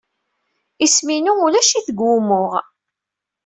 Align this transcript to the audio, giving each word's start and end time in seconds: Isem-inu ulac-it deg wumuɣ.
Isem-inu 0.85 1.33
ulac-it 1.45 1.87
deg 1.89 1.97
wumuɣ. 2.07 2.51